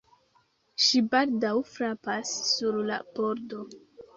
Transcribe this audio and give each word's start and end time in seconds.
Ŝi 0.85 1.01
baldaŭ 1.15 1.53
frapas 1.73 2.35
sur 2.53 2.81
la 2.89 3.01
pordo. 3.19 3.63